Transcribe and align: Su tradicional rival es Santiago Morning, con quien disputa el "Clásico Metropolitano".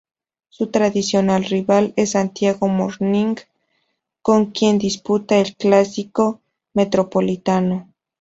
Su 0.49 0.65
tradicional 0.65 1.43
rival 1.45 1.93
es 1.95 2.13
Santiago 2.13 2.67
Morning, 2.67 3.35
con 4.23 4.47
quien 4.47 4.79
disputa 4.79 5.37
el 5.37 5.55
"Clásico 5.55 6.41
Metropolitano". 6.73 7.93